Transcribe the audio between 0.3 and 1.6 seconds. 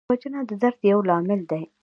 د درد یو لامل